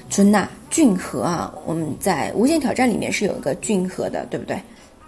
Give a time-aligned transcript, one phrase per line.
[0.09, 4.62] 春娜俊和啊，我们在无限挑战里面是有一个俊和的，对不对？